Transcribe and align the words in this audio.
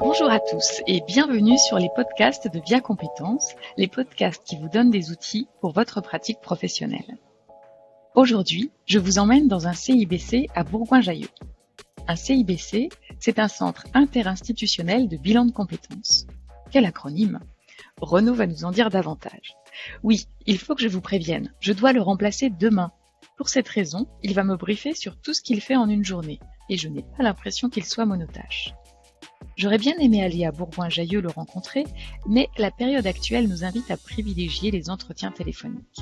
Bonjour 0.00 0.30
à 0.30 0.40
tous 0.40 0.80
et 0.86 1.02
bienvenue 1.06 1.58
sur 1.58 1.78
les 1.78 1.90
podcasts 1.94 2.50
de 2.50 2.58
Via 2.58 2.80
Compétences, 2.80 3.54
les 3.76 3.86
podcasts 3.86 4.42
qui 4.44 4.56
vous 4.56 4.70
donnent 4.70 4.90
des 4.90 5.10
outils 5.10 5.46
pour 5.60 5.72
votre 5.72 6.00
pratique 6.00 6.40
professionnelle. 6.40 7.18
Aujourd'hui, 8.14 8.70
je 8.86 8.98
vous 8.98 9.18
emmène 9.18 9.46
dans 9.46 9.68
un 9.68 9.74
CIBC 9.74 10.46
à 10.54 10.64
Bourgoin-Jallieu. 10.64 11.28
Un 12.08 12.16
CIBC, 12.16 12.88
c'est 13.18 13.38
un 13.38 13.48
centre 13.48 13.84
interinstitutionnel 13.92 15.06
de 15.06 15.18
bilan 15.18 15.44
de 15.44 15.52
compétences. 15.52 16.26
Quel 16.70 16.86
acronyme 16.86 17.40
Renaud 18.00 18.34
va 18.34 18.46
nous 18.46 18.64
en 18.64 18.70
dire 18.70 18.88
davantage. 18.88 19.54
Oui, 20.02 20.24
il 20.46 20.56
faut 20.56 20.74
que 20.74 20.82
je 20.82 20.88
vous 20.88 21.02
prévienne, 21.02 21.52
je 21.60 21.74
dois 21.74 21.92
le 21.92 22.00
remplacer 22.00 22.48
demain. 22.48 22.90
Pour 23.36 23.50
cette 23.50 23.68
raison, 23.68 24.06
il 24.22 24.32
va 24.32 24.44
me 24.44 24.56
briefer 24.56 24.94
sur 24.94 25.20
tout 25.20 25.34
ce 25.34 25.42
qu'il 25.42 25.60
fait 25.60 25.76
en 25.76 25.90
une 25.90 26.06
journée, 26.06 26.40
et 26.70 26.78
je 26.78 26.88
n'ai 26.88 27.02
pas 27.02 27.22
l'impression 27.22 27.68
qu'il 27.68 27.84
soit 27.84 28.06
monotache. 28.06 28.72
J'aurais 29.60 29.76
bien 29.76 29.92
aimé 29.98 30.24
aller 30.24 30.46
à 30.46 30.52
Bourgoin-Jallieu 30.52 31.20
le 31.20 31.28
rencontrer, 31.28 31.84
mais 32.26 32.48
la 32.56 32.70
période 32.70 33.06
actuelle 33.06 33.46
nous 33.46 33.62
invite 33.62 33.90
à 33.90 33.98
privilégier 33.98 34.70
les 34.70 34.88
entretiens 34.88 35.32
téléphoniques. 35.32 36.00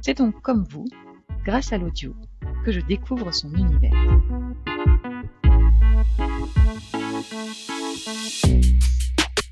C'est 0.00 0.16
donc 0.16 0.40
comme 0.40 0.64
vous, 0.70 0.86
grâce 1.44 1.70
à 1.74 1.76
l'audio, 1.76 2.16
que 2.64 2.72
je 2.72 2.80
découvre 2.80 3.30
son 3.30 3.52
univers. 3.52 3.92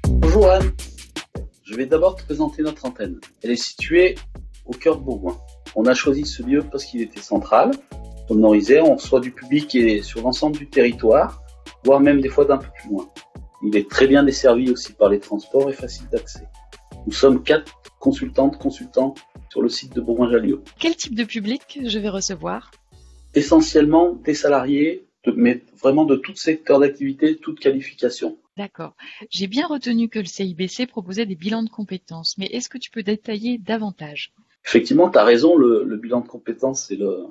Bonjour 0.08 0.48
Anne, 0.48 0.72
je 1.62 1.74
vais 1.74 1.84
d'abord 1.84 2.16
te 2.16 2.24
présenter 2.24 2.62
notre 2.62 2.86
antenne. 2.86 3.20
Elle 3.42 3.50
est 3.50 3.62
située 3.62 4.14
au 4.64 4.72
cœur 4.72 4.96
de 4.96 5.02
Bourgoin. 5.02 5.36
On 5.76 5.84
a 5.84 5.92
choisi 5.92 6.24
ce 6.24 6.42
lieu 6.42 6.62
parce 6.72 6.86
qu'il 6.86 7.02
était 7.02 7.20
central, 7.20 7.72
sonorisé, 8.28 8.80
on 8.80 8.94
reçoit 8.94 9.20
du 9.20 9.30
public 9.30 9.74
et 9.74 10.00
sur 10.00 10.22
l'ensemble 10.22 10.56
du 10.56 10.70
territoire, 10.70 11.42
voire 11.84 12.00
même 12.00 12.22
des 12.22 12.30
fois 12.30 12.46
d'un 12.46 12.56
peu 12.56 12.68
plus 12.80 12.88
loin. 12.88 13.12
Il 13.64 13.76
est 13.76 13.88
très 13.88 14.08
bien 14.08 14.22
desservi 14.22 14.70
aussi 14.70 14.92
par 14.92 15.08
les 15.08 15.20
transports 15.20 15.70
et 15.70 15.72
facile 15.72 16.06
d'accès. 16.10 16.48
Nous 17.06 17.12
sommes 17.12 17.42
quatre 17.42 17.72
consultantes, 17.98 18.58
consultants 18.58 19.14
sur 19.50 19.62
le 19.62 19.68
site 19.68 19.94
de 19.94 20.00
Bourgoin-Jallieu. 20.00 20.62
Quel 20.78 20.96
type 20.96 21.14
de 21.14 21.24
public 21.24 21.78
je 21.84 21.98
vais 21.98 22.08
recevoir? 22.08 22.70
Essentiellement 23.34 24.14
des 24.24 24.34
salariés, 24.34 25.06
mais 25.36 25.62
vraiment 25.80 26.04
de 26.04 26.16
tout 26.16 26.34
secteur 26.34 26.80
d'activité, 26.80 27.36
toute 27.36 27.60
qualification. 27.60 28.38
D'accord. 28.56 28.94
J'ai 29.30 29.46
bien 29.46 29.66
retenu 29.66 30.08
que 30.08 30.18
le 30.18 30.24
CIBC 30.26 30.86
proposait 30.86 31.26
des 31.26 31.36
bilans 31.36 31.62
de 31.62 31.70
compétences, 31.70 32.36
mais 32.38 32.46
est-ce 32.46 32.68
que 32.68 32.78
tu 32.78 32.90
peux 32.90 33.02
détailler 33.02 33.58
davantage? 33.58 34.32
Effectivement, 34.66 35.10
tu 35.10 35.18
as 35.18 35.24
raison, 35.24 35.56
le, 35.56 35.84
le, 35.84 35.96
bilan 35.96 36.20
de 36.20 36.28
compétences, 36.28 36.86
c'est 36.86 36.96
le, 36.96 37.26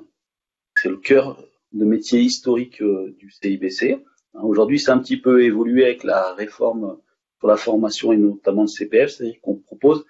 c'est 0.76 0.88
le 0.88 0.96
cœur 0.96 1.42
de 1.72 1.84
métier 1.84 2.20
historique 2.20 2.82
euh, 2.82 3.14
du 3.18 3.30
CIBC. 3.30 4.02
Hein, 4.34 4.40
aujourd'hui, 4.42 4.78
c'est 4.78 4.90
un 4.90 4.98
petit 4.98 5.16
peu 5.16 5.44
évolué 5.44 5.84
avec 5.84 6.04
la 6.04 6.32
réforme 6.34 6.98
pour 7.38 7.48
la 7.48 7.56
formation 7.56 8.12
et 8.12 8.16
notamment 8.16 8.62
le 8.62 8.68
CPF, 8.68 9.10
c'est-à-dire 9.10 9.40
qu'on 9.40 9.56
propose 9.56 10.04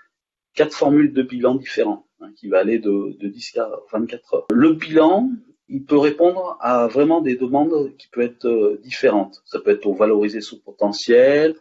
quatre 0.54 0.74
formules 0.74 1.12
de 1.12 1.22
bilan 1.22 1.54
différents, 1.54 2.06
hein, 2.20 2.30
qui 2.36 2.48
va 2.48 2.58
aller 2.58 2.78
de, 2.78 3.16
de 3.18 3.28
10 3.28 3.58
à 3.58 3.70
24 3.92 4.34
heures. 4.34 4.46
Le 4.50 4.72
bilan, 4.72 5.30
il 5.68 5.84
peut 5.84 5.98
répondre 5.98 6.58
à 6.60 6.86
vraiment 6.86 7.22
des 7.22 7.36
demandes 7.36 7.96
qui 7.96 8.08
peuvent 8.08 8.24
être 8.24 8.46
euh, 8.46 8.78
différentes. 8.82 9.42
Ça 9.46 9.58
peut 9.60 9.70
être 9.70 9.80
pour 9.80 9.96
valoriser 9.96 10.40
son 10.40 10.58
potentiel, 10.58 11.56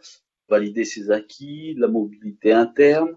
valider 0.48 0.84
ses 0.84 1.10
acquis, 1.10 1.74
la 1.78 1.88
mobilité 1.88 2.52
interne, 2.52 3.16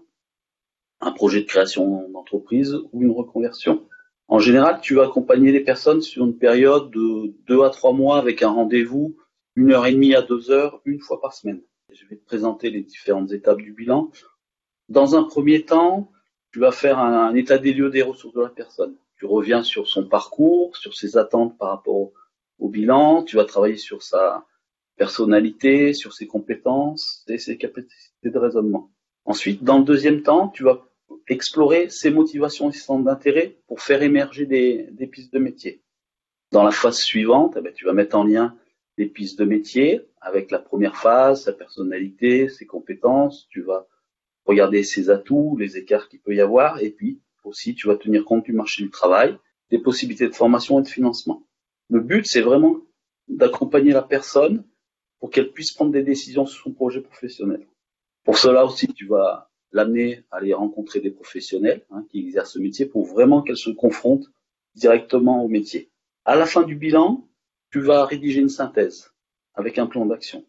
un 1.00 1.12
projet 1.12 1.42
de 1.42 1.46
création 1.46 2.08
d'entreprise 2.08 2.74
ou 2.92 3.02
une 3.02 3.10
reconversion. 3.10 3.86
En 4.28 4.38
général, 4.38 4.80
tu 4.80 4.94
vas 4.94 5.04
accompagner 5.04 5.52
les 5.52 5.60
personnes 5.60 6.00
sur 6.00 6.24
une 6.24 6.38
période 6.38 6.90
de 6.90 7.34
deux 7.46 7.62
à 7.62 7.70
trois 7.70 7.92
mois 7.92 8.18
avec 8.18 8.42
un 8.42 8.48
rendez-vous 8.48 9.16
une 9.56 9.72
heure 9.72 9.86
et 9.86 9.92
demie 9.92 10.14
à 10.14 10.22
deux 10.22 10.50
heures, 10.50 10.80
une 10.84 11.00
fois 11.00 11.20
par 11.20 11.32
semaine. 11.32 11.62
Je 11.90 12.04
vais 12.06 12.16
te 12.16 12.24
présenter 12.24 12.70
les 12.70 12.82
différentes 12.82 13.32
étapes 13.32 13.58
du 13.58 13.72
bilan. 13.72 14.10
Dans 14.88 15.16
un 15.16 15.24
premier 15.24 15.64
temps, 15.64 16.12
tu 16.52 16.60
vas 16.60 16.72
faire 16.72 16.98
un, 16.98 17.34
état 17.34 17.58
des 17.58 17.72
lieux 17.72 17.90
des 17.90 18.02
ressources 18.02 18.34
de 18.34 18.42
la 18.42 18.50
personne. 18.50 18.96
Tu 19.16 19.24
reviens 19.24 19.62
sur 19.62 19.88
son 19.88 20.06
parcours, 20.06 20.76
sur 20.76 20.94
ses 20.94 21.16
attentes 21.16 21.56
par 21.58 21.70
rapport 21.70 22.12
au, 22.58 22.68
bilan. 22.68 23.22
Tu 23.22 23.36
vas 23.36 23.44
travailler 23.44 23.76
sur 23.76 24.02
sa 24.02 24.46
personnalité, 24.96 25.94
sur 25.94 26.12
ses 26.12 26.26
compétences 26.26 27.24
et 27.28 27.38
ses 27.38 27.56
capacités 27.56 28.30
de 28.30 28.38
raisonnement. 28.38 28.90
Ensuite, 29.24 29.64
dans 29.64 29.78
le 29.78 29.84
deuxième 29.84 30.22
temps, 30.22 30.48
tu 30.48 30.64
vas 30.64 30.86
explorer 31.28 31.88
ses 31.88 32.10
motivations 32.10 32.70
et 32.70 32.72
ses 32.72 32.80
centres 32.80 33.04
d'intérêt 33.04 33.58
pour 33.66 33.80
faire 33.80 34.02
émerger 34.02 34.46
des, 34.46 35.06
pistes 35.10 35.32
de 35.32 35.38
métier. 35.38 35.82
Dans 36.52 36.62
la 36.62 36.70
phase 36.70 36.98
suivante, 36.98 37.54
eh 37.58 37.60
ben, 37.60 37.72
tu 37.72 37.84
vas 37.84 37.92
mettre 37.92 38.16
en 38.16 38.24
lien 38.24 38.56
des 38.98 39.06
pistes 39.06 39.38
de 39.38 39.44
métier 39.44 40.02
avec 40.20 40.50
la 40.50 40.58
première 40.58 40.96
phase, 40.96 41.44
sa 41.44 41.52
personnalité, 41.52 42.48
ses 42.48 42.66
compétences. 42.66 43.46
Tu 43.50 43.62
vas 43.62 43.86
regarder 44.44 44.82
ses 44.84 45.10
atouts, 45.10 45.56
les 45.58 45.76
écarts 45.76 46.08
qu'il 46.08 46.20
peut 46.20 46.34
y 46.34 46.40
avoir, 46.40 46.82
et 46.82 46.90
puis 46.90 47.20
aussi 47.44 47.74
tu 47.74 47.86
vas 47.86 47.96
tenir 47.96 48.24
compte 48.24 48.44
du 48.44 48.52
marché 48.52 48.82
du 48.82 48.90
travail, 48.90 49.36
des 49.70 49.78
possibilités 49.78 50.28
de 50.28 50.34
formation 50.34 50.80
et 50.80 50.82
de 50.82 50.88
financement. 50.88 51.46
Le 51.88 52.00
but, 52.00 52.26
c'est 52.26 52.40
vraiment 52.40 52.80
d'accompagner 53.28 53.92
la 53.92 54.02
personne 54.02 54.64
pour 55.18 55.30
qu'elle 55.30 55.52
puisse 55.52 55.72
prendre 55.72 55.92
des 55.92 56.02
décisions 56.02 56.46
sur 56.46 56.62
son 56.64 56.72
projet 56.72 57.00
professionnel. 57.00 57.66
Pour 58.24 58.38
cela 58.38 58.64
aussi, 58.64 58.88
tu 58.88 59.06
vas 59.06 59.50
l'amener 59.72 60.24
à 60.30 60.36
aller 60.36 60.54
rencontrer 60.54 61.00
des 61.00 61.10
professionnels 61.10 61.84
hein, 61.90 62.04
qui 62.10 62.20
exercent 62.20 62.52
ce 62.52 62.58
métier 62.58 62.86
pour 62.86 63.06
vraiment 63.06 63.42
qu'elle 63.42 63.56
se 63.56 63.70
confronte 63.70 64.24
directement 64.74 65.44
au 65.44 65.48
métier. 65.48 65.90
À 66.24 66.36
la 66.36 66.46
fin 66.46 66.62
du 66.62 66.76
bilan, 66.76 67.26
tu 67.70 67.80
vas 67.80 68.04
rédiger 68.04 68.40
une 68.40 68.48
synthèse 68.48 69.12
avec 69.54 69.78
un 69.78 69.86
plan 69.86 70.06
d'action. 70.06 70.44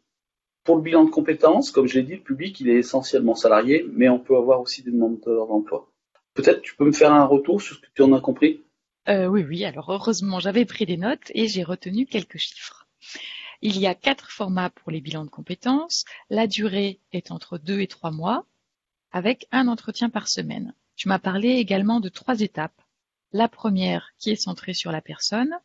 Pour 0.63 0.75
le 0.75 0.81
bilan 0.81 1.05
de 1.05 1.09
compétences, 1.09 1.72
comme 1.72 1.88
je 1.88 2.00
l'ai 2.00 2.05
dit, 2.05 2.16
le 2.16 2.22
public, 2.22 2.59
il 2.59 2.69
est 2.69 2.75
essentiellement 2.78 3.35
salarié, 3.35 3.85
mais 3.94 4.09
on 4.09 4.19
peut 4.19 4.35
avoir 4.35 4.61
aussi 4.61 4.83
des 4.83 4.91
demandeurs 4.91 5.47
d'emploi. 5.47 5.91
Peut-être 6.33 6.61
tu 6.61 6.75
peux 6.75 6.85
me 6.85 6.91
faire 6.91 7.13
un 7.13 7.25
retour 7.25 7.61
sur 7.61 7.75
ce 7.75 7.81
que 7.81 7.88
tu 7.95 8.01
en 8.03 8.13
as 8.13 8.22
compris? 8.22 8.63
Euh, 9.09 9.27
Oui, 9.27 9.44
oui. 9.44 9.66
Alors 9.66 9.89
heureusement, 9.91 10.39
j'avais 10.39 10.66
pris 10.66 10.85
des 10.85 10.97
notes 10.97 11.31
et 11.33 11.47
j'ai 11.47 11.63
retenu 11.63 12.06
quelques 12.06 12.38
chiffres. 12.38 12.88
Il 13.61 13.77
y 13.79 13.88
a 13.88 13.95
quatre 13.95 14.29
formats 14.31 14.69
pour 14.69 14.91
les 14.91 15.01
bilans 15.01 15.25
de 15.25 15.29
compétences. 15.29 16.06
La 16.29 16.47
durée 16.47 17.00
est 17.11 17.31
entre 17.31 17.57
deux 17.57 17.79
et 17.79 17.88
trois 17.88 18.11
mois, 18.11 18.45
avec 19.11 19.47
un 19.51 19.67
entretien 19.67 20.09
par 20.09 20.27
semaine. 20.27 20.73
Tu 20.95 21.07
m'as 21.07 21.19
parlé 21.19 21.50
également 21.50 22.00
de 22.00 22.09
trois 22.09 22.41
étapes. 22.41 22.81
La 23.31 23.47
première 23.47 24.09
qui 24.19 24.31
est 24.31 24.35
centrée 24.35 24.73
sur 24.73 24.91
la 24.91 25.01
personne, 25.01 25.57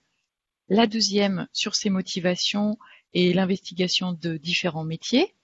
la 0.73 0.87
deuxième 0.87 1.47
sur 1.53 1.75
ses 1.75 1.91
motivations 1.91 2.79
et 3.13 3.35
l'investigation 3.35 4.15
de 4.15 4.39
différents 4.39 4.85
métiers, 4.85 5.35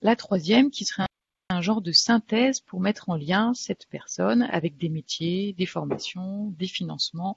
la 0.00 0.16
troisième 0.16 0.70
qui 0.70 0.86
serait 0.86 1.04
un 1.50 1.60
genre 1.60 1.82
de 1.82 1.92
synthèse 1.92 2.60
pour 2.60 2.80
mettre 2.80 3.10
en 3.10 3.16
lien 3.16 3.52
cette 3.52 3.86
personne 3.90 4.42
avec 4.44 4.78
des 4.78 4.88
métiers, 4.88 5.52
des 5.52 5.66
formations, 5.66 6.46
des 6.58 6.66
financements. 6.66 7.36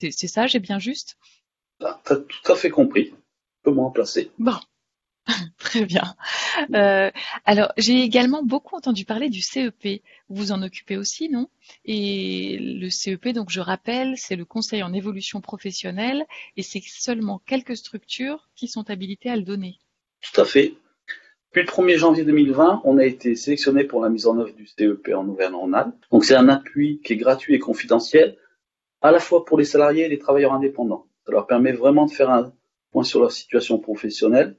C'est 0.00 0.28
ça, 0.28 0.46
j'ai 0.46 0.60
bien 0.60 0.78
juste? 0.78 1.18
Ah, 1.84 2.00
Tu 2.06 2.14
as 2.14 2.16
tout 2.16 2.52
à 2.52 2.56
fait 2.56 2.70
compris. 2.70 3.12
Me 3.66 3.72
remplacer. 3.72 4.30
Bon, 4.38 4.58
Très 5.58 5.84
bien. 5.84 6.14
Euh, 6.74 7.10
alors, 7.44 7.72
j'ai 7.76 8.02
également 8.02 8.42
beaucoup 8.42 8.76
entendu 8.76 9.04
parler 9.04 9.28
du 9.28 9.40
CEP. 9.40 10.02
Vous 10.28 10.36
vous 10.36 10.52
en 10.52 10.62
occupez 10.62 10.96
aussi, 10.96 11.28
non? 11.28 11.48
Et 11.84 12.58
le 12.58 12.90
CEP, 12.90 13.28
donc 13.28 13.50
je 13.50 13.60
rappelle, 13.60 14.14
c'est 14.16 14.36
le 14.36 14.44
Conseil 14.44 14.82
en 14.82 14.92
évolution 14.92 15.40
professionnelle 15.40 16.24
et 16.56 16.62
c'est 16.62 16.82
seulement 16.84 17.40
quelques 17.46 17.76
structures 17.76 18.48
qui 18.56 18.68
sont 18.68 18.90
habilitées 18.90 19.30
à 19.30 19.36
le 19.36 19.42
donner. 19.42 19.78
Tout 20.20 20.40
à 20.40 20.44
fait. 20.44 20.74
Depuis 21.54 21.66
le 21.66 21.94
1er 21.94 21.98
janvier 21.98 22.24
2020, 22.24 22.82
on 22.84 22.98
a 22.98 23.04
été 23.04 23.36
sélectionné 23.36 23.84
pour 23.84 24.02
la 24.02 24.08
mise 24.08 24.26
en 24.26 24.38
œuvre 24.38 24.54
du 24.54 24.66
CEP 24.66 25.10
en 25.14 25.28
Auvergne-Rhône-Alpes. 25.28 25.94
Donc 26.10 26.24
c'est 26.24 26.34
un 26.34 26.48
appui 26.48 27.00
qui 27.04 27.12
est 27.12 27.16
gratuit 27.16 27.54
et 27.54 27.58
confidentiel, 27.58 28.38
à 29.02 29.12
la 29.12 29.20
fois 29.20 29.44
pour 29.44 29.58
les 29.58 29.64
salariés 29.64 30.06
et 30.06 30.08
les 30.08 30.18
travailleurs 30.18 30.54
indépendants. 30.54 31.06
Ça 31.26 31.32
leur 31.32 31.46
permet 31.46 31.72
vraiment 31.72 32.06
de 32.06 32.10
faire 32.10 32.30
un 32.30 32.52
point 32.90 33.04
sur 33.04 33.20
leur 33.20 33.32
situation 33.32 33.78
professionnelle 33.78 34.56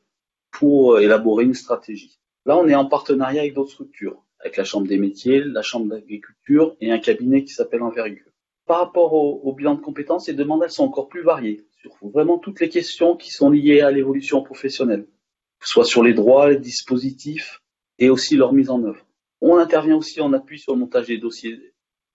pour 0.54 0.94
euh, 0.94 1.00
élaborer 1.00 1.44
une 1.44 1.54
stratégie. 1.54 2.20
Là, 2.46 2.58
on 2.58 2.68
est 2.68 2.76
en 2.76 2.86
partenariat 2.86 3.42
avec 3.42 3.54
d'autres 3.54 3.72
structures, 3.72 4.24
avec 4.40 4.56
la 4.56 4.64
Chambre 4.64 4.88
des 4.88 4.98
métiers, 4.98 5.44
la 5.44 5.62
Chambre 5.62 5.88
d'agriculture 5.88 6.76
et 6.80 6.92
un 6.92 7.00
cabinet 7.00 7.44
qui 7.44 7.54
s'appelle 7.54 7.82
Envergure. 7.82 8.32
Par 8.66 8.80
rapport 8.80 9.14
au, 9.14 9.54
bilan 9.54 9.76
de 9.76 9.82
compétences, 9.82 10.28
les 10.28 10.34
demandes 10.34 10.64
elles 10.64 10.72
sont 10.72 10.86
encore 10.86 11.10
plus 11.10 11.24
variées 11.24 11.66
sur 11.82 11.92
vraiment 12.02 12.38
toutes 12.38 12.62
les 12.62 12.70
questions 12.70 13.18
qui 13.18 13.30
sont 13.30 13.50
liées 13.50 13.82
à 13.82 13.92
l'évolution 13.92 14.42
professionnelle, 14.42 15.06
soit 15.62 15.84
sur 15.84 16.02
les 16.02 16.14
droits, 16.14 16.50
les 16.50 16.58
dispositifs 16.58 17.60
et 18.00 18.10
aussi 18.10 18.38
leur 18.38 18.54
mise 18.54 18.70
en 18.70 18.82
œuvre. 18.84 19.06
On 19.42 19.58
intervient 19.58 19.98
aussi 19.98 20.22
en 20.22 20.32
appui 20.32 20.60
sur 20.60 20.74
le 20.74 20.80
montage 20.80 21.08
des 21.08 21.18
dossiers 21.18 21.60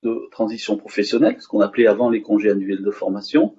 de 0.03 0.29
transition 0.31 0.79
professionnelle, 0.79 1.37
ce 1.41 1.49
qu'on 1.49 1.61
appelait 1.61 1.87
avant 1.87 2.09
les 2.09 2.23
congés 2.23 2.51
annuels 2.51 2.83
de 2.83 2.91
formation, 2.91 3.57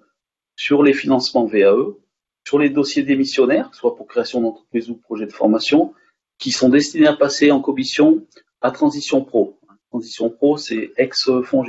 sur 0.56 0.82
les 0.82 0.94
financements 0.94 1.46
VAE 1.46 1.96
sur 2.50 2.58
les 2.58 2.72
dossiers 2.72 3.04
démissionnaires, 3.04 3.70
soit 3.76 3.96
pour 3.96 4.08
création 4.08 4.42
d'entreprise 4.42 4.90
ou 4.90 4.96
projet 4.96 5.28
de 5.28 5.32
formation, 5.32 5.94
qui 6.40 6.50
sont 6.50 6.70
destinés 6.70 7.06
à 7.06 7.16
passer 7.16 7.52
en 7.52 7.62
commission 7.62 8.26
à 8.62 8.72
Transition 8.72 9.24
Pro. 9.24 9.60
Transition 9.92 10.32
Pro, 10.32 10.58
c'est 10.58 10.92
ex-fonds 10.98 11.64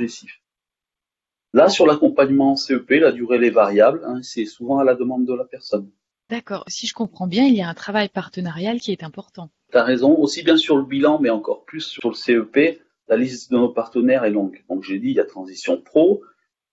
Là, 1.53 1.69
sur 1.69 1.85
l'accompagnement 1.85 2.55
CEP, 2.55 2.89
la 2.89 3.11
durée 3.11 3.45
est 3.45 3.51
variable, 3.51 4.01
hein, 4.07 4.23
c'est 4.23 4.45
souvent 4.45 4.79
à 4.79 4.83
la 4.83 4.95
demande 4.95 5.27
de 5.27 5.35
la 5.35 5.45
personne. 5.45 5.87
D'accord. 6.31 6.63
Si 6.67 6.87
je 6.87 6.95
comprends 6.95 7.27
bien, 7.27 7.45
il 7.45 7.53
y 7.53 7.61
a 7.61 7.69
un 7.69 7.75
travail 7.75 8.09
partenarial 8.09 8.79
qui 8.79 8.91
est 8.91 9.03
important. 9.03 9.51
Tu 9.71 9.77
as 9.77 9.83
raison, 9.83 10.17
aussi 10.17 10.41
bien 10.41 10.57
sur 10.57 10.77
le 10.77 10.83
bilan, 10.83 11.19
mais 11.19 11.29
encore 11.29 11.63
plus 11.63 11.81
sur 11.81 12.09
le 12.09 12.15
CEP. 12.15 12.81
La 13.07 13.17
liste 13.17 13.51
de 13.51 13.57
nos 13.57 13.69
partenaires 13.69 14.23
est 14.23 14.31
longue. 14.31 14.63
Donc 14.67 14.81
j'ai 14.83 14.97
dit, 14.97 15.09
il 15.09 15.15
y 15.17 15.19
a 15.19 15.25
Transition 15.25 15.79
Pro, 15.79 16.23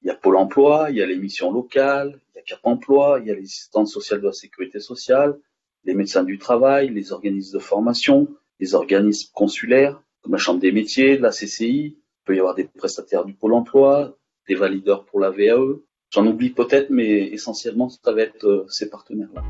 il 0.02 0.08
y 0.08 0.10
a 0.10 0.14
Pôle 0.14 0.36
Emploi, 0.36 0.90
il 0.90 0.96
y 0.96 1.02
a 1.02 1.06
les 1.06 1.16
missions 1.16 1.52
locales, 1.52 2.20
il 2.34 2.36
y 2.36 2.40
a 2.40 2.42
Cap 2.42 2.60
Emploi, 2.62 3.18
il 3.20 3.28
y 3.28 3.30
a 3.30 3.34
les 3.34 3.44
assistantes 3.44 3.88
sociales 3.88 4.20
de 4.20 4.26
la 4.26 4.32
sécurité 4.32 4.80
sociale, 4.80 5.38
les 5.84 5.94
médecins 5.94 6.22
du 6.22 6.38
travail, 6.38 6.90
les 6.90 7.12
organismes 7.12 7.58
de 7.58 7.62
formation, 7.62 8.28
les 8.60 8.74
organismes 8.74 9.30
consulaires, 9.34 10.00
comme 10.22 10.32
la 10.32 10.38
Chambre 10.38 10.60
des 10.60 10.72
métiers, 10.72 11.18
la 11.18 11.30
CCI. 11.30 11.96
Il 11.96 11.96
peut 12.24 12.36
y 12.36 12.38
avoir 12.38 12.54
des 12.54 12.64
prestataires 12.64 13.24
du 13.24 13.34
Pôle 13.34 13.54
Emploi, 13.54 14.16
des 14.48 14.54
valideurs 14.54 15.04
pour 15.04 15.20
la 15.20 15.30
VAE. 15.30 15.80
J'en 16.10 16.26
oublie 16.26 16.50
peut-être, 16.50 16.90
mais 16.90 17.26
essentiellement, 17.28 17.88
ça 17.88 18.12
va 18.12 18.22
être 18.22 18.44
euh, 18.46 18.66
ces 18.68 18.88
partenaires-là. 18.88 19.42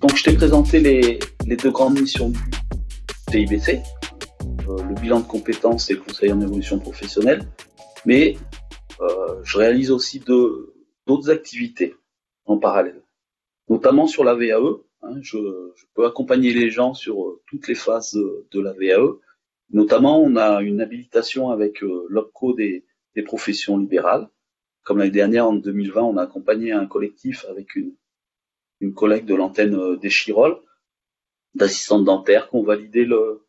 Donc, 0.00 0.16
je 0.16 0.24
t'ai 0.24 0.34
présenté 0.34 0.80
les, 0.80 1.18
les, 1.46 1.56
deux 1.56 1.70
grandes 1.70 1.98
missions 1.98 2.32
du 3.28 3.46
le 3.46 4.09
bilan 5.00 5.20
de 5.20 5.26
compétences 5.26 5.90
et 5.90 5.94
le 5.94 6.00
conseil 6.00 6.32
en 6.32 6.40
évolution 6.40 6.78
professionnelle, 6.78 7.42
mais 8.04 8.36
euh, 9.00 9.40
je 9.42 9.58
réalise 9.58 9.90
aussi 9.90 10.20
d'autres 10.20 11.30
activités 11.30 11.96
en 12.44 12.58
parallèle, 12.58 13.02
notamment 13.68 14.06
sur 14.06 14.24
la 14.24 14.34
VAE. 14.34 14.80
Hein, 15.02 15.16
je, 15.22 15.38
peux 15.94 16.06
accompagner 16.06 16.52
les 16.52 16.70
gens 16.70 16.92
sur 16.94 17.24
euh, 17.24 17.42
toutes 17.46 17.68
les 17.68 17.74
phases 17.74 18.12
de, 18.12 18.60
la 18.60 18.72
VAE. 18.72 19.18
Notamment, 19.70 20.20
on 20.20 20.36
a 20.36 20.60
une 20.62 20.80
habilitation 20.80 21.50
avec 21.50 21.82
euh, 21.82 22.06
l'OPCO 22.08 22.54
des, 22.54 22.84
professions 23.24 23.76
libérales. 23.76 24.30
Comme 24.82 24.98
l'année 24.98 25.10
dernière, 25.10 25.46
en 25.46 25.52
2020, 25.52 26.02
on 26.02 26.16
a 26.16 26.22
accompagné 26.22 26.72
un 26.72 26.86
collectif 26.86 27.44
avec 27.50 27.76
une, 27.76 27.94
collègue 28.94 29.26
de 29.26 29.34
l'antenne 29.34 29.74
euh, 29.74 29.96
des 29.96 30.08
Chiroles, 30.08 30.58
d'assistantes 31.54 32.04
dentaires, 32.04 32.48
qui 32.48 32.56
ont 32.56 32.62
validé 32.62 33.04
le 33.04 33.42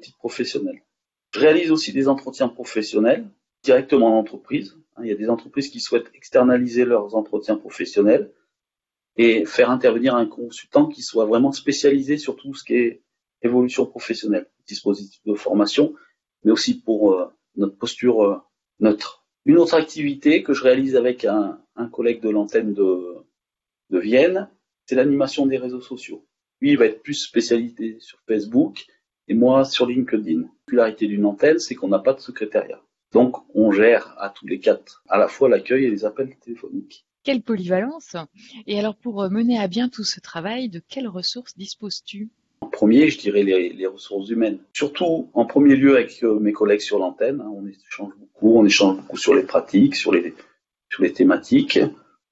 titre 0.00 0.16
professionnel. 0.18 0.82
Je 1.32 1.40
réalise 1.40 1.70
aussi 1.70 1.92
des 1.92 2.08
entretiens 2.08 2.48
professionnels 2.48 3.28
directement 3.62 4.14
en 4.14 4.18
entreprise. 4.18 4.76
Hein, 4.96 5.02
il 5.04 5.08
y 5.08 5.12
a 5.12 5.16
des 5.16 5.28
entreprises 5.28 5.68
qui 5.68 5.80
souhaitent 5.80 6.10
externaliser 6.14 6.84
leurs 6.84 7.14
entretiens 7.14 7.56
professionnels 7.56 8.32
et 9.16 9.44
faire 9.44 9.70
intervenir 9.70 10.14
un 10.14 10.26
consultant 10.26 10.86
qui 10.86 11.02
soit 11.02 11.26
vraiment 11.26 11.52
spécialisé 11.52 12.18
sur 12.18 12.36
tout 12.36 12.54
ce 12.54 12.64
qui 12.64 12.74
est 12.74 13.02
évolution 13.42 13.86
professionnelle, 13.86 14.48
dispositif 14.66 15.20
de 15.24 15.34
formation, 15.34 15.94
mais 16.44 16.52
aussi 16.52 16.80
pour 16.80 17.12
euh, 17.12 17.26
notre 17.56 17.76
posture 17.76 18.22
euh, 18.22 18.36
neutre. 18.80 19.24
Une 19.44 19.58
autre 19.58 19.74
activité 19.74 20.42
que 20.42 20.52
je 20.52 20.62
réalise 20.62 20.96
avec 20.96 21.24
un, 21.24 21.60
collègue 21.92 22.20
de 22.20 22.28
l'antenne 22.28 22.74
de, 22.74 23.16
de 23.90 23.98
Vienne, 23.98 24.50
c'est 24.84 24.94
l'animation 24.94 25.46
des 25.46 25.56
réseaux 25.56 25.80
sociaux. 25.80 26.26
Lui, 26.60 26.72
il 26.72 26.78
va 26.78 26.86
être 26.86 27.02
plus 27.02 27.14
spécialisé 27.14 27.98
sur 28.00 28.18
Facebook 28.26 28.86
et 29.28 29.34
moi 29.34 29.64
sur 29.64 29.86
LinkedIn. 29.86 30.40
La 30.40 30.46
particularité 30.46 31.06
d'une 31.06 31.24
antenne, 31.24 31.58
c'est 31.58 31.74
qu'on 31.74 31.88
n'a 31.88 31.98
pas 31.98 32.14
de 32.14 32.20
secrétariat. 32.20 32.80
Donc, 33.12 33.36
on 33.54 33.70
gère 33.72 34.14
à 34.18 34.28
tous 34.28 34.46
les 34.46 34.60
quatre, 34.60 35.02
à 35.08 35.18
la 35.18 35.28
fois 35.28 35.48
l'accueil 35.48 35.84
et 35.84 35.90
les 35.90 36.04
appels 36.04 36.36
téléphoniques. 36.44 37.06
Quelle 37.24 37.42
polyvalence 37.42 38.16
Et 38.66 38.78
alors, 38.78 38.96
pour 38.96 39.28
mener 39.30 39.58
à 39.58 39.66
bien 39.66 39.88
tout 39.88 40.04
ce 40.04 40.20
travail, 40.20 40.68
de 40.68 40.80
quelles 40.86 41.08
ressources 41.08 41.56
disposes-tu? 41.56 42.30
En 42.60 42.68
premier, 42.68 43.08
je 43.08 43.18
dirais 43.18 43.42
les, 43.42 43.72
les, 43.72 43.86
ressources 43.86 44.28
humaines. 44.30 44.58
Surtout, 44.72 45.30
en 45.32 45.46
premier 45.46 45.76
lieu, 45.76 45.96
avec 45.96 46.22
euh, 46.22 46.38
mes 46.38 46.52
collègues 46.52 46.80
sur 46.80 46.98
l'antenne. 46.98 47.40
Hein, 47.40 47.50
on 47.54 47.66
échange 47.66 48.12
beaucoup, 48.18 48.58
on 48.58 48.64
échange 48.66 48.96
beaucoup 48.96 49.16
sur 49.16 49.34
les 49.34 49.44
pratiques, 49.44 49.94
sur 49.94 50.12
les, 50.12 50.34
sur 50.90 51.02
les 51.02 51.12
thématiques. 51.12 51.78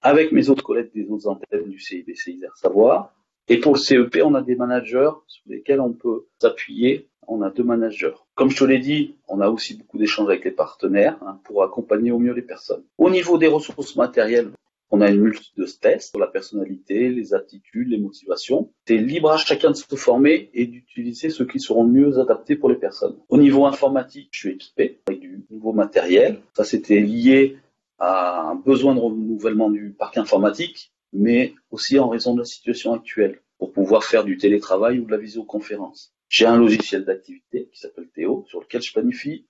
Avec 0.03 0.33
mes 0.33 0.49
autres 0.51 0.63
collègues 0.63 0.91
des 0.95 1.09
autres 1.09 1.29
antennes 1.29 1.69
du 1.69 1.79
CIBC 1.79 2.33
Isère 2.33 2.57
Savoir. 2.57 3.16
Et 3.49 3.59
pour 3.59 3.75
le 3.75 3.79
CEP, 3.79 4.19
on 4.25 4.35
a 4.35 4.43
des 4.43 4.57
managers 4.57 5.11
sur 5.27 5.43
lesquels 5.47 5.81
on 5.81 5.93
peut 5.93 6.27
s'appuyer. 6.41 7.09
On 7.29 7.43
a 7.43 7.51
deux 7.51 7.65
managers. 7.65 8.15
Comme 8.35 8.51
je 8.51 8.59
te 8.59 8.65
l'ai 8.65 8.79
dit, 8.79 9.17
on 9.29 9.41
a 9.41 9.49
aussi 9.49 9.75
beaucoup 9.77 9.99
d'échanges 9.99 10.29
avec 10.29 10.45
les 10.45 10.53
partenaires 10.53 11.19
hein, 11.27 11.41
pour 11.45 11.65
accompagner 11.65 12.13
au 12.13 12.19
mieux 12.19 12.33
les 12.33 12.43
personnes. 12.43 12.85
Au 12.99 13.11
niveau 13.11 13.37
des 13.37 13.49
ressources 13.49 13.97
matérielles, 13.97 14.51
on 14.91 15.01
a 15.01 15.11
une 15.11 15.21
multitude 15.21 15.65
de 15.65 15.67
tests 15.67 16.11
sur 16.11 16.21
la 16.21 16.29
personnalité, 16.29 17.09
les 17.09 17.35
attitudes, 17.35 17.89
les 17.89 17.99
motivations. 17.99 18.71
C'est 18.87 18.99
libre 18.99 19.33
à 19.33 19.37
chacun 19.37 19.71
de 19.71 19.77
se 19.77 19.97
former 19.97 20.51
et 20.55 20.67
d'utiliser 20.67 21.31
ceux 21.31 21.47
qui 21.47 21.59
seront 21.59 21.85
mieux 21.85 22.19
adaptés 22.19 22.57
pour 22.57 22.69
les 22.69 22.77
personnes. 22.77 23.17
Au 23.29 23.39
niveau 23.39 23.67
informatique, 23.67 24.29
je 24.31 24.39
suis 24.39 24.51
équipé 24.51 25.01
avec 25.09 25.21
du 25.21 25.45
nouveau 25.51 25.73
matériel. 25.73 26.41
Ça, 26.55 26.65
c'était 26.65 27.01
lié 27.01 27.57
à 27.99 28.51
un 28.51 28.55
besoin 28.55 28.95
de 28.95 29.01
renouvellement 29.01 29.71
du 29.71 29.91
parc 29.91 30.19
informatique, 30.19 30.93
mais 31.13 31.55
aussi 31.71 31.99
en 31.99 32.09
raison 32.09 32.35
de 32.35 32.41
la 32.41 32.45
situation 32.45 32.93
actuelle, 32.93 33.41
pour 33.59 33.73
pouvoir 33.73 34.05
faire 34.05 34.25
du 34.25 34.37
télétravail 34.37 34.99
ou 34.99 35.07
de 35.07 35.11
la 35.11 35.19
visioconférence. 35.19 36.13
J'ai 36.29 36.47
un 36.47 36.59
logiciel 36.59 37.05
d'activité 37.05 37.69
qui 37.73 37.79
s'appelle 37.79 38.09
Théo, 38.09 38.45
sur 38.49 38.61
lequel 38.61 38.83
je 38.83 38.93
planifie 38.93 39.47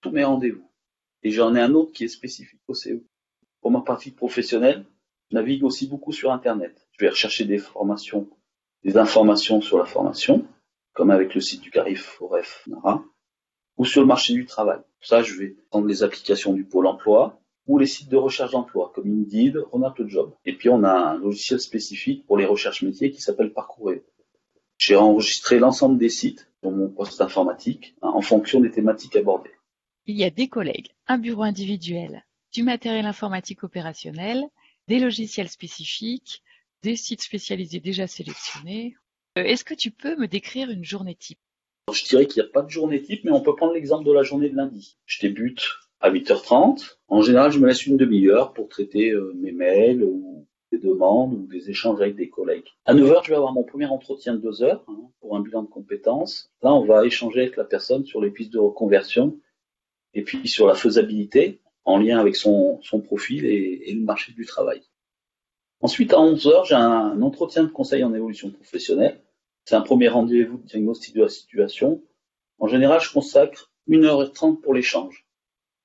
tous 0.00 0.10
mes 0.10 0.24
rendez-vous. 0.24 0.70
Et 1.22 1.30
j'en 1.30 1.54
ai 1.54 1.60
un 1.60 1.74
autre 1.74 1.92
qui 1.92 2.04
est 2.04 2.08
spécifique 2.08 2.60
au 2.68 2.74
CE. 2.74 3.02
Pour 3.60 3.70
ma 3.70 3.82
partie 3.82 4.10
professionnelle, 4.10 4.86
je 5.30 5.36
navigue 5.36 5.64
aussi 5.64 5.86
beaucoup 5.86 6.12
sur 6.12 6.32
Internet. 6.32 6.88
Je 6.92 7.04
vais 7.04 7.10
rechercher 7.10 7.44
des 7.44 7.58
formations, 7.58 8.28
des 8.84 8.96
informations 8.96 9.60
sur 9.60 9.78
la 9.78 9.84
formation, 9.84 10.46
comme 10.92 11.10
avec 11.10 11.34
le 11.34 11.40
site 11.40 11.60
du 11.60 11.70
Carif 11.70 12.02
Foref 12.02 12.66
Nara, 12.66 13.04
ou 13.76 13.84
sur 13.84 14.00
le 14.00 14.06
marché 14.06 14.32
du 14.32 14.46
travail. 14.46 14.80
Pour 14.98 15.06
ça, 15.06 15.22
je 15.22 15.34
vais 15.34 15.56
prendre 15.70 15.86
les 15.86 16.02
applications 16.02 16.52
du 16.52 16.64
Pôle 16.64 16.86
emploi 16.86 17.39
ou 17.66 17.78
les 17.78 17.86
sites 17.86 18.08
de 18.08 18.16
recherche 18.16 18.52
d'emploi, 18.52 18.92
comme 18.94 19.10
Indeed, 19.10 19.58
Renate 19.70 20.06
Job. 20.06 20.34
Et 20.44 20.56
puis, 20.56 20.68
on 20.68 20.82
a 20.82 20.92
un 20.92 21.18
logiciel 21.18 21.60
spécifique 21.60 22.26
pour 22.26 22.36
les 22.36 22.46
recherches 22.46 22.82
métiers 22.82 23.10
qui 23.10 23.20
s'appelle 23.20 23.52
Parcourir. 23.52 24.00
J'ai 24.78 24.96
enregistré 24.96 25.58
l'ensemble 25.58 25.98
des 25.98 26.08
sites 26.08 26.50
dans 26.62 26.70
mon 26.70 26.88
poste 26.88 27.20
informatique 27.20 27.94
hein, 28.02 28.10
en 28.14 28.22
fonction 28.22 28.60
des 28.60 28.70
thématiques 28.70 29.16
abordées. 29.16 29.54
Il 30.06 30.16
y 30.16 30.24
a 30.24 30.30
des 30.30 30.48
collègues, 30.48 30.88
un 31.06 31.18
bureau 31.18 31.42
individuel, 31.42 32.24
du 32.52 32.62
matériel 32.62 33.06
informatique 33.06 33.62
opérationnel, 33.62 34.42
des 34.88 34.98
logiciels 34.98 35.48
spécifiques, 35.48 36.42
des 36.82 36.96
sites 36.96 37.22
spécialisés 37.22 37.80
déjà 37.80 38.06
sélectionnés. 38.06 38.96
Euh, 39.38 39.42
Est-ce 39.42 39.64
que 39.64 39.74
tu 39.74 39.90
peux 39.90 40.16
me 40.16 40.26
décrire 40.26 40.70
une 40.70 40.84
journée 40.84 41.14
type? 41.14 41.38
Je 41.92 42.04
dirais 42.04 42.26
qu'il 42.26 42.42
n'y 42.42 42.48
a 42.48 42.52
pas 42.52 42.62
de 42.62 42.70
journée 42.70 43.02
type, 43.02 43.24
mais 43.24 43.32
on 43.32 43.42
peut 43.42 43.54
prendre 43.54 43.74
l'exemple 43.74 44.06
de 44.06 44.12
la 44.12 44.22
journée 44.22 44.48
de 44.48 44.56
lundi. 44.56 44.96
Je 45.06 45.20
débute 45.20 45.68
à 46.00 46.10
8h30. 46.10 46.96
En 47.08 47.22
général, 47.22 47.52
je 47.52 47.58
me 47.58 47.66
laisse 47.66 47.86
une 47.86 47.96
demi-heure 47.96 48.52
pour 48.52 48.68
traiter 48.68 49.10
euh, 49.10 49.32
mes 49.36 49.52
mails 49.52 50.02
ou 50.02 50.46
des 50.72 50.78
demandes 50.78 51.34
ou 51.34 51.46
des 51.46 51.68
échanges 51.68 52.00
avec 52.00 52.16
des 52.16 52.28
collègues. 52.28 52.68
À 52.84 52.94
9h, 52.94 53.24
je 53.24 53.30
vais 53.30 53.36
avoir 53.36 53.52
mon 53.52 53.64
premier 53.64 53.86
entretien 53.86 54.34
de 54.34 54.40
2 54.40 54.62
heures 54.62 54.84
hein, 54.88 55.10
pour 55.20 55.36
un 55.36 55.40
bilan 55.40 55.62
de 55.62 55.68
compétences. 55.68 56.50
Là, 56.62 56.72
on 56.72 56.84
va 56.84 57.04
échanger 57.04 57.40
avec 57.40 57.56
la 57.56 57.64
personne 57.64 58.04
sur 58.04 58.20
les 58.20 58.30
pistes 58.30 58.52
de 58.52 58.58
reconversion 58.58 59.38
et 60.14 60.22
puis 60.22 60.48
sur 60.48 60.66
la 60.66 60.74
faisabilité 60.74 61.60
en 61.84 61.98
lien 61.98 62.18
avec 62.18 62.36
son, 62.36 62.80
profil 63.04 63.44
et, 63.46 63.90
et, 63.90 63.94
le 63.94 64.02
marché 64.02 64.32
du 64.32 64.44
travail. 64.46 64.82
Ensuite, 65.80 66.12
à 66.12 66.18
11h, 66.18 66.68
j'ai 66.68 66.74
un 66.74 67.20
entretien 67.22 67.64
de 67.64 67.68
conseil 67.68 68.04
en 68.04 68.14
évolution 68.14 68.50
professionnelle. 68.50 69.20
C'est 69.64 69.74
un 69.74 69.80
premier 69.80 70.08
rendez-vous 70.08 70.58
de 70.58 70.66
diagnostic 70.66 71.14
de 71.14 71.22
la 71.22 71.28
situation. 71.28 72.02
En 72.58 72.68
général, 72.68 73.00
je 73.00 73.12
consacre 73.12 73.72
1h30 73.88 74.60
pour 74.60 74.74
l'échange, 74.74 75.26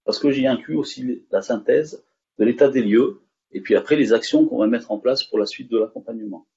parce 0.05 0.19
que 0.19 0.31
j'y 0.31 0.47
inclus 0.47 0.77
aussi 0.77 1.23
la 1.31 1.41
synthèse 1.41 2.05
de 2.37 2.45
l'état 2.45 2.69
des 2.69 2.81
lieux, 2.81 3.21
et 3.51 3.61
puis 3.61 3.75
après 3.75 3.95
les 3.95 4.13
actions 4.13 4.45
qu'on 4.45 4.59
va 4.59 4.67
mettre 4.67 4.91
en 4.91 4.99
place 4.99 5.23
pour 5.23 5.39
la 5.39 5.45
suite 5.45 5.69
de 5.69 5.77
l'accompagnement. 5.77 6.47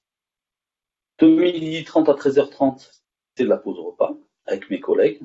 De 1.19 1.27
12h30 1.27 2.09
à 2.09 2.13
13h30, 2.13 3.01
c'est 3.35 3.43
de 3.43 3.49
la 3.49 3.57
pause 3.57 3.79
repas 3.79 4.15
avec 4.45 4.69
mes 4.69 4.79
collègues. 4.79 5.21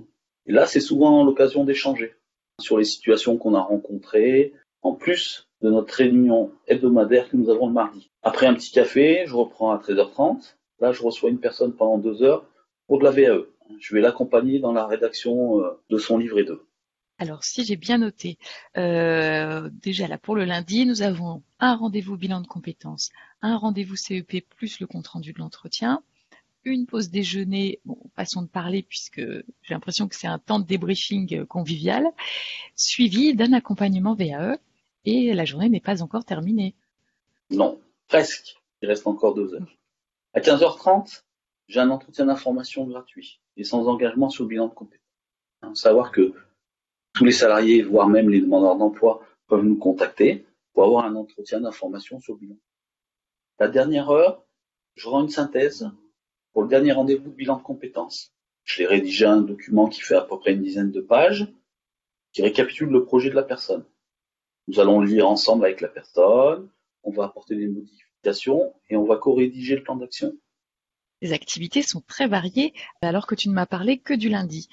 Et 0.46 0.52
là, 0.52 0.66
c'est 0.66 0.80
souvent 0.80 1.24
l'occasion 1.24 1.64
d'échanger 1.64 2.14
sur 2.60 2.78
les 2.78 2.84
situations 2.84 3.36
qu'on 3.36 3.54
a 3.54 3.60
rencontrées, 3.60 4.52
en 4.82 4.92
plus 4.92 5.48
de 5.62 5.70
notre 5.70 5.94
réunion 5.94 6.52
hebdomadaire 6.66 7.28
que 7.28 7.36
nous 7.36 7.50
avons 7.50 7.66
le 7.66 7.72
mardi. 7.72 8.10
Après 8.22 8.46
un 8.46 8.54
petit 8.54 8.70
café, 8.70 9.24
je 9.26 9.34
reprends 9.34 9.72
à 9.72 9.78
13h30. 9.78 10.56
Là, 10.80 10.92
je 10.92 11.02
reçois 11.02 11.30
une 11.30 11.40
personne 11.40 11.72
pendant 11.72 11.98
deux 11.98 12.22
heures 12.22 12.46
pour 12.86 12.98
de 12.98 13.04
la 13.04 13.10
VAE. 13.10 13.46
Je 13.78 13.94
vais 13.94 14.00
l'accompagner 14.00 14.58
dans 14.58 14.72
la 14.72 14.86
rédaction 14.86 15.60
euh, 15.60 15.80
de 15.88 15.96
son 15.96 16.18
livret 16.18 16.44
2. 16.44 16.60
Alors, 17.18 17.44
si 17.44 17.64
j'ai 17.64 17.76
bien 17.76 17.98
noté, 17.98 18.38
euh, 18.76 19.70
déjà 19.72 20.08
là 20.08 20.18
pour 20.18 20.34
le 20.34 20.44
lundi, 20.44 20.84
nous 20.84 21.02
avons 21.02 21.42
un 21.60 21.76
rendez-vous 21.76 22.16
bilan 22.16 22.40
de 22.40 22.46
compétences, 22.46 23.10
un 23.40 23.56
rendez-vous 23.56 23.96
CEP 23.96 24.44
plus 24.56 24.80
le 24.80 24.86
compte 24.86 25.06
rendu 25.06 25.32
de 25.32 25.38
l'entretien, 25.38 26.02
une 26.64 26.86
pause 26.86 27.10
déjeuner, 27.10 27.80
bon, 27.84 27.98
façon 28.16 28.42
de 28.42 28.48
parler 28.48 28.82
puisque 28.82 29.20
j'ai 29.20 29.74
l'impression 29.74 30.08
que 30.08 30.16
c'est 30.16 30.26
un 30.26 30.38
temps 30.38 30.58
de 30.58 30.66
débriefing 30.66 31.44
convivial, 31.44 32.04
suivi 32.74 33.34
d'un 33.34 33.52
accompagnement 33.52 34.14
VAE 34.14 34.58
et 35.04 35.34
la 35.34 35.44
journée 35.44 35.68
n'est 35.68 35.80
pas 35.80 36.02
encore 36.02 36.24
terminée. 36.24 36.74
Non, 37.50 37.80
presque. 38.08 38.56
Il 38.82 38.88
reste 38.88 39.06
encore 39.06 39.34
deux 39.34 39.54
heures. 39.54 39.78
À 40.32 40.40
15h30, 40.40 41.22
j'ai 41.68 41.80
un 41.80 41.90
entretien 41.90 42.26
d'information 42.26 42.84
gratuit 42.86 43.40
et 43.56 43.64
sans 43.64 43.86
engagement 43.86 44.30
sur 44.30 44.44
le 44.44 44.48
bilan 44.48 44.68
de 44.68 44.74
compétences. 44.74 45.00
Savoir 45.74 46.10
que 46.10 46.34
tous 47.14 47.24
les 47.24 47.32
salariés, 47.32 47.82
voire 47.82 48.08
même 48.08 48.28
les 48.28 48.40
demandeurs 48.40 48.76
d'emploi, 48.76 49.22
peuvent 49.46 49.64
nous 49.64 49.78
contacter 49.78 50.44
pour 50.72 50.84
avoir 50.84 51.04
un 51.06 51.14
entretien 51.14 51.60
d'information 51.60 52.20
sur 52.20 52.34
le 52.34 52.40
bilan. 52.40 52.56
La 53.60 53.68
dernière 53.68 54.10
heure, 54.10 54.44
je 54.96 55.08
rends 55.08 55.22
une 55.22 55.28
synthèse 55.28 55.88
pour 56.52 56.62
le 56.62 56.68
dernier 56.68 56.92
rendez-vous 56.92 57.30
de 57.30 57.34
bilan 57.34 57.56
de 57.56 57.62
compétences. 57.62 58.32
Je 58.64 58.82
vais 58.82 58.88
rédiger 58.88 59.26
un 59.26 59.42
document 59.42 59.88
qui 59.88 60.00
fait 60.00 60.16
à 60.16 60.22
peu 60.22 60.38
près 60.38 60.52
une 60.52 60.62
dizaine 60.62 60.90
de 60.90 61.00
pages, 61.00 61.46
qui 62.32 62.42
récapitule 62.42 62.88
le 62.88 63.04
projet 63.04 63.30
de 63.30 63.36
la 63.36 63.42
personne. 63.42 63.84
Nous 64.66 64.80
allons 64.80 65.00
le 65.00 65.06
lire 65.06 65.28
ensemble 65.28 65.64
avec 65.64 65.80
la 65.80 65.88
personne, 65.88 66.68
on 67.04 67.12
va 67.12 67.24
apporter 67.24 67.54
des 67.54 67.68
modifications 67.68 68.74
et 68.88 68.96
on 68.96 69.04
va 69.04 69.16
co-rédiger 69.16 69.76
le 69.76 69.82
plan 69.82 69.94
d'action. 69.94 70.32
Les 71.20 71.32
activités 71.32 71.82
sont 71.82 72.00
très 72.00 72.26
variées 72.26 72.72
alors 73.02 73.26
que 73.26 73.34
tu 73.34 73.48
ne 73.48 73.54
m'as 73.54 73.66
parlé 73.66 73.98
que 73.98 74.14
du 74.14 74.28
lundi. 74.28 74.68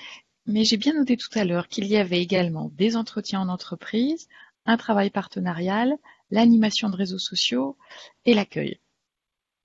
Mais 0.46 0.64
j'ai 0.64 0.78
bien 0.78 0.94
noté 0.94 1.18
tout 1.18 1.30
à 1.34 1.46
l'heure 1.46 1.68
qu'il 1.68 1.86
y 1.86 1.98
avait 1.98 2.22
également 2.22 2.72
des 2.74 2.96
entretiens 2.96 3.42
en 3.42 3.50
entreprise, 3.50 4.28
un 4.66 4.78
travail 4.78 5.10
partenarial, 5.10 5.96
l'animation 6.30 6.90
de 6.90 6.96
réseaux 6.96 7.20
sociaux 7.20 7.78
et 8.26 8.34
l'accueil. 8.34 8.80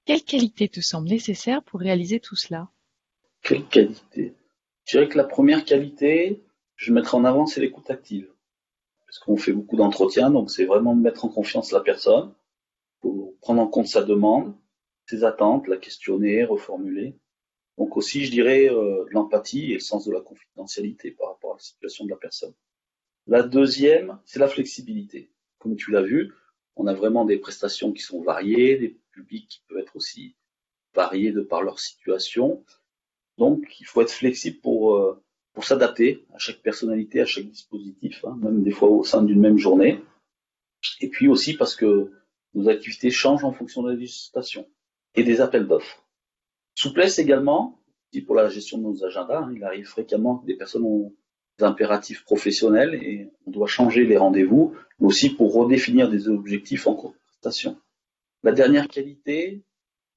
Quelle 0.04 0.22
qualité 0.22 0.68
te 0.68 0.80
semble 0.80 1.08
nécessaire 1.08 1.62
pour 1.62 1.80
réaliser 1.80 2.20
tout 2.20 2.36
cela? 2.36 2.68
Quelle 3.42 3.66
qualité 3.66 4.34
Je 4.84 4.98
dirais 4.98 5.08
que 5.08 5.16
la 5.16 5.24
première 5.24 5.64
qualité, 5.64 6.44
je 6.76 6.92
mettrai 6.92 7.16
en 7.16 7.24
avant, 7.24 7.46
c'est 7.46 7.60
l'écoute 7.60 7.90
active. 7.90 8.30
Parce 9.06 9.18
qu'on 9.18 9.36
fait 9.36 9.52
beaucoup 9.52 9.76
d'entretiens, 9.76 10.30
donc 10.30 10.50
c'est 10.50 10.64
vraiment 10.64 10.94
de 10.94 11.00
mettre 11.00 11.24
en 11.24 11.28
confiance 11.28 11.72
la 11.72 11.80
personne, 11.80 12.34
pour 13.00 13.34
prendre 13.40 13.62
en 13.62 13.66
compte 13.66 13.86
sa 13.86 14.02
demande, 14.02 14.54
ses 15.06 15.24
attentes, 15.24 15.68
la 15.68 15.76
questionner, 15.76 16.44
reformuler. 16.44 17.16
Donc 17.78 17.96
aussi, 17.96 18.24
je 18.24 18.30
dirais, 18.30 18.70
euh, 18.70 19.04
l'empathie 19.10 19.72
et 19.72 19.74
le 19.74 19.80
sens 19.80 20.06
de 20.06 20.12
la 20.12 20.20
confidentialité 20.20 21.10
par 21.10 21.28
rapport 21.28 21.52
à 21.52 21.56
la 21.56 21.60
situation 21.60 22.04
de 22.04 22.10
la 22.10 22.16
personne. 22.16 22.54
La 23.26 23.42
deuxième, 23.42 24.18
c'est 24.24 24.38
la 24.38 24.48
flexibilité. 24.48 25.30
Comme 25.58 25.76
tu 25.76 25.90
l'as 25.90 26.02
vu, 26.02 26.32
on 26.76 26.86
a 26.86 26.94
vraiment 26.94 27.24
des 27.24 27.38
prestations 27.38 27.92
qui 27.92 28.02
sont 28.02 28.22
variées, 28.22 28.76
des 28.76 28.98
publics 29.10 29.48
qui 29.48 29.62
peuvent 29.68 29.78
être 29.78 29.96
aussi 29.96 30.36
variés 30.94 31.32
de 31.32 31.42
par 31.42 31.62
leur 31.62 31.78
situation. 31.78 32.64
Donc, 33.36 33.76
il 33.80 33.86
faut 33.86 34.00
être 34.00 34.12
flexible 34.12 34.60
pour, 34.60 34.96
euh, 34.96 35.22
s'adapter 35.62 36.26
à 36.34 36.38
chaque 36.38 36.60
personnalité, 36.60 37.20
à 37.20 37.26
chaque 37.26 37.46
dispositif, 37.46 38.22
hein, 38.24 38.36
même 38.42 38.62
des 38.62 38.70
fois 38.70 38.90
au 38.90 39.04
sein 39.04 39.22
d'une 39.22 39.40
même 39.40 39.56
journée. 39.56 40.02
Et 41.00 41.08
puis 41.08 41.28
aussi 41.28 41.54
parce 41.54 41.74
que 41.74 42.12
nos 42.54 42.68
activités 42.68 43.10
changent 43.10 43.44
en 43.44 43.52
fonction 43.52 43.82
de 43.82 43.90
la 43.90 43.96
législation 43.96 44.68
et 45.14 45.24
des 45.24 45.40
appels 45.40 45.66
d'offres. 45.66 46.05
Souplesse 46.76 47.18
également, 47.18 47.76
pour 48.20 48.34
la 48.34 48.48
gestion 48.48 48.78
de 48.78 48.84
nos 48.84 49.04
agendas. 49.04 49.40
Hein, 49.40 49.52
il 49.54 49.64
arrive 49.64 49.86
fréquemment 49.86 50.38
que 50.38 50.46
des 50.46 50.56
personnes 50.56 50.84
ont 50.84 51.14
des 51.58 51.64
impératifs 51.64 52.24
professionnels 52.24 52.94
et 52.94 53.30
on 53.46 53.50
doit 53.50 53.66
changer 53.66 54.04
les 54.04 54.16
rendez-vous, 54.16 54.76
mais 54.98 55.06
aussi 55.06 55.30
pour 55.30 55.54
redéfinir 55.54 56.08
des 56.08 56.28
objectifs 56.28 56.86
en 56.86 56.94
prestation. 56.94 57.78
La 58.42 58.52
dernière 58.52 58.88
qualité, 58.88 59.64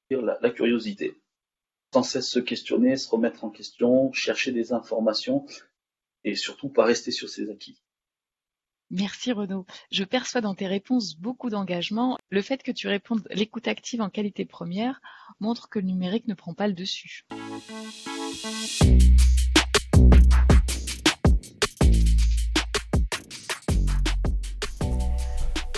la, 0.10 0.38
la 0.42 0.50
curiosité. 0.50 1.16
Sans 1.94 2.04
cesse 2.04 2.30
se 2.30 2.40
questionner, 2.40 2.98
se 2.98 3.10
remettre 3.10 3.44
en 3.44 3.50
question, 3.50 4.14
chercher 4.14 4.52
des 4.52 4.74
informations 4.74 5.46
et 6.24 6.36
surtout 6.36 6.70
pas 6.70 6.86
rester 6.86 7.12
sur 7.12 7.30
ses 7.30 7.50
acquis. 7.50 7.82
Merci 8.92 9.32
Renaud. 9.32 9.68
Je 9.92 10.04
perçois 10.04 10.42
dans 10.42 10.56
tes 10.56 10.66
réponses 10.66 11.16
beaucoup 11.16 11.52
d'engagement. 11.52 12.18
Le 12.32 12.42
fait 12.42 12.64
que 12.64 12.72
tu 12.72 12.88
répondes 12.88 13.28
l'écoute 13.30 13.68
active 13.68 14.02
en 14.02 14.10
qualité 14.10 14.46
première 14.46 15.00
montre 15.40 15.70
que 15.70 15.78
le 15.78 15.86
numérique 15.86 16.28
ne 16.28 16.34
prend 16.34 16.56
pas 16.56 16.68
le 16.68 16.74
dessus. 16.74 17.24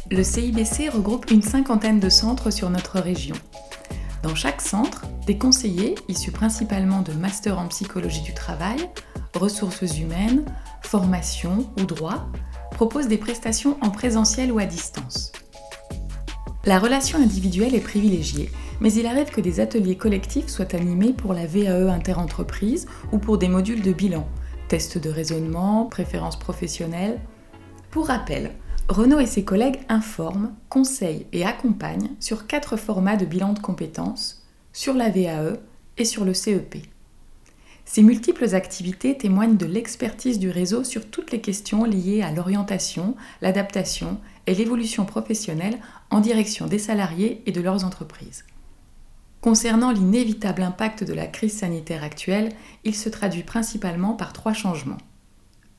Le 0.09 0.23
CIBC 0.23 0.89
regroupe 0.89 1.31
une 1.31 1.41
cinquantaine 1.41 1.99
de 1.99 2.09
centres 2.09 2.51
sur 2.51 2.69
notre 2.69 2.99
région. 2.99 3.35
Dans 4.23 4.35
chaque 4.35 4.61
centre, 4.61 5.05
des 5.25 5.37
conseillers, 5.37 5.95
issus 6.07 6.31
principalement 6.31 7.01
de 7.01 7.11
masters 7.11 7.59
en 7.59 7.67
psychologie 7.67 8.21
du 8.21 8.33
travail, 8.33 8.89
ressources 9.33 9.97
humaines, 9.97 10.45
formation 10.81 11.69
ou 11.77 11.85
droit, 11.85 12.29
propose 12.81 13.07
des 13.07 13.19
prestations 13.19 13.77
en 13.81 13.91
présentiel 13.91 14.51
ou 14.51 14.57
à 14.57 14.65
distance. 14.65 15.31
La 16.65 16.79
relation 16.79 17.19
individuelle 17.19 17.75
est 17.75 17.79
privilégiée, 17.79 18.49
mais 18.79 18.91
il 18.91 19.05
arrive 19.05 19.29
que 19.29 19.39
des 19.39 19.59
ateliers 19.59 19.97
collectifs 19.97 20.47
soient 20.47 20.73
animés 20.73 21.13
pour 21.13 21.35
la 21.35 21.45
VAE 21.45 21.93
interentreprise 21.93 22.87
ou 23.11 23.19
pour 23.19 23.37
des 23.37 23.49
modules 23.49 23.83
de 23.83 23.93
bilan, 23.93 24.27
tests 24.67 24.97
de 24.97 25.11
raisonnement, 25.11 25.85
préférences 25.85 26.39
professionnelles. 26.39 27.21
Pour 27.91 28.07
rappel, 28.07 28.49
Renaud 28.89 29.19
et 29.19 29.27
ses 29.27 29.43
collègues 29.43 29.81
informent, 29.87 30.55
conseillent 30.67 31.27
et 31.33 31.45
accompagnent 31.45 32.09
sur 32.19 32.47
quatre 32.47 32.77
formats 32.77 33.15
de 33.15 33.25
bilan 33.25 33.53
de 33.53 33.59
compétences, 33.59 34.43
sur 34.73 34.95
la 34.95 35.11
VAE 35.11 35.59
et 35.99 36.05
sur 36.05 36.25
le 36.25 36.33
CEP. 36.33 36.77
Ces 37.85 38.03
multiples 38.03 38.55
activités 38.55 39.17
témoignent 39.17 39.57
de 39.57 39.65
l'expertise 39.65 40.39
du 40.39 40.49
réseau 40.49 40.83
sur 40.83 41.09
toutes 41.09 41.31
les 41.31 41.41
questions 41.41 41.83
liées 41.83 42.21
à 42.21 42.31
l'orientation, 42.31 43.15
l'adaptation 43.41 44.19
et 44.47 44.55
l'évolution 44.55 45.05
professionnelle 45.05 45.79
en 46.09 46.19
direction 46.19 46.67
des 46.67 46.79
salariés 46.79 47.41
et 47.45 47.51
de 47.51 47.61
leurs 47.61 47.83
entreprises. 47.83 48.45
Concernant 49.41 49.91
l'inévitable 49.91 50.61
impact 50.61 51.03
de 51.03 51.13
la 51.13 51.25
crise 51.25 51.57
sanitaire 51.57 52.03
actuelle, 52.03 52.53
il 52.83 52.95
se 52.95 53.09
traduit 53.09 53.43
principalement 53.43 54.13
par 54.13 54.33
trois 54.33 54.53
changements. 54.53 54.99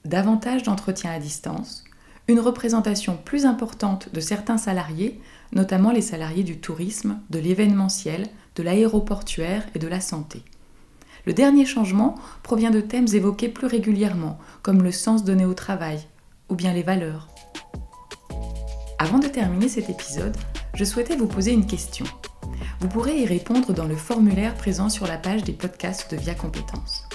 Davantage 0.05 0.65
d'entretiens 0.65 1.13
à 1.13 1.21
distance, 1.21 1.85
une 2.27 2.41
représentation 2.41 3.17
plus 3.17 3.47
importante 3.47 4.13
de 4.13 4.21
certains 4.21 4.59
salariés, 4.59 5.21
notamment 5.53 5.93
les 5.93 6.03
salariés 6.03 6.43
du 6.43 6.59
tourisme, 6.59 7.21
de 7.31 7.39
l'événementiel, 7.39 8.27
de 8.57 8.63
l'aéroportuaire 8.65 9.65
et 9.75 9.79
de 9.79 9.89
la 9.89 10.01
santé. 10.01 10.43
Le 11.25 11.33
dernier 11.33 11.65
changement 11.65 12.17
provient 12.43 12.71
de 12.71 12.81
thèmes 12.81 13.07
évoqués 13.13 13.49
plus 13.49 13.67
régulièrement, 13.67 14.39
comme 14.63 14.83
le 14.83 14.91
sens 14.91 15.25
donné 15.25 15.45
au 15.45 15.55
travail 15.55 16.01
ou 16.49 16.55
bien 16.55 16.73
les 16.73 16.83
valeurs. 16.83 17.29
Avant 18.99 19.19
de 19.19 19.29
terminer 19.29 19.69
cet 19.69 19.89
épisode, 19.89 20.37
je 20.75 20.85
souhaitais 20.85 21.17
vous 21.17 21.27
poser 21.27 21.53
une 21.53 21.67
question. 21.67 22.07
Vous 22.81 22.89
pourrez 22.89 23.21
y 23.21 23.27
répondre 23.27 23.73
dans 23.73 23.87
le 23.87 23.97
formulaire 23.97 24.55
présent 24.55 24.89
sur 24.89 25.07
la 25.07 25.17
page 25.17 25.45
des 25.45 25.53
podcasts 25.53 26.11
de 26.11 26.17
Via 26.17 26.35
Compétences. 26.35 27.09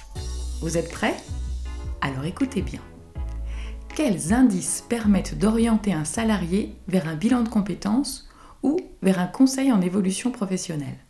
Vous 0.61 0.77
êtes 0.77 0.91
prêts? 0.91 1.15
Alors 2.01 2.25
écoutez 2.25 2.61
bien. 2.61 2.81
Quels 3.95 4.31
indices 4.31 4.83
permettent 4.87 5.37
d'orienter 5.37 5.91
un 5.91 6.05
salarié 6.05 6.75
vers 6.87 7.07
un 7.07 7.15
bilan 7.15 7.41
de 7.41 7.49
compétences 7.49 8.29
ou 8.63 8.77
vers 9.01 9.19
un 9.19 9.27
conseil 9.27 9.71
en 9.71 9.81
évolution 9.81 10.31
professionnelle? 10.31 11.06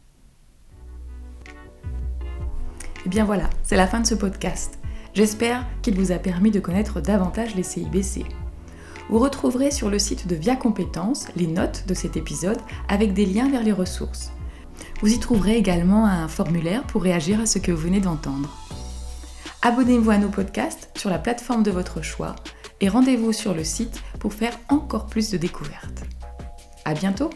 Eh 3.08 3.10
bien 3.10 3.24
voilà, 3.24 3.50
c'est 3.64 3.78
la 3.78 3.88
fin 3.88 4.02
de 4.02 4.06
ce 4.06 4.16
podcast. 4.16 4.80
J'espère 5.14 5.66
qu'il 5.82 5.96
vous 5.96 6.12
a 6.12 6.18
permis 6.18 6.52
de 6.52 6.60
connaître 6.60 7.00
davantage 7.00 7.56
les 7.56 7.64
CIBC. 7.64 8.26
Vous 9.10 9.20
retrouverez 9.20 9.72
sur 9.72 9.90
le 9.90 9.98
site 9.98 10.28
de 10.28 10.36
Via 10.36 10.58
Compétences 10.58 11.30
les 11.38 11.48
notes 11.48 11.86
de 11.88 11.94
cet 11.94 12.18
épisode 12.18 12.58
avec 12.90 13.14
des 13.14 13.26
liens 13.26 13.50
vers 13.50 13.64
les 13.64 13.72
ressources. 13.72 14.34
Vous 15.00 15.14
y 15.14 15.20
trouverez 15.20 15.56
également 15.56 16.06
un 16.06 16.28
formulaire 16.28 16.84
pour 16.84 17.02
réagir 17.02 17.40
à 17.40 17.46
ce 17.46 17.60
que 17.60 17.72
vous 17.72 17.84
venez 17.84 18.02
d'entendre. 18.02 18.54
Abonnez-vous 19.62 20.12
à 20.12 20.18
nos 20.18 20.28
podcasts 20.28 20.90
sur 20.98 21.10
la 21.10 21.18
plateforme 21.18 21.64
de 21.64 21.72
votre 21.72 22.02
choix 22.02 22.36
et 22.82 22.90
rendez-vous 22.90 23.32
sur 23.32 23.54
le 23.54 23.64
site 23.64 24.04
pour 24.20 24.34
faire 24.34 24.60
encore 24.68 25.06
plus 25.06 25.32
de 25.32 25.38
découvertes. 25.38 26.04
À 26.84 26.94
bientôt! 26.94 27.30